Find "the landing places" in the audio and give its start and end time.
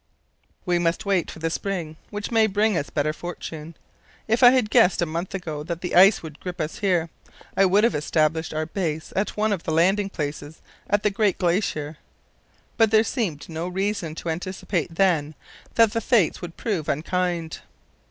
9.61-10.59